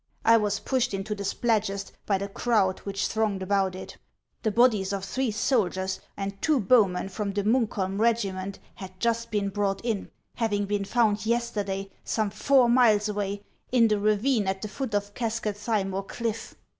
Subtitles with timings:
[0.25, 3.97] I was pushed into the Spladgest by the crowd which thronged about it.
[4.41, 9.49] The bodies of three soldiers and two bowmen from the Munkholm regiment had just been
[9.49, 14.67] brought in, having been found yesterday some four miles away, in the ravine at the
[14.67, 16.55] foot of Cascadthymore cliff.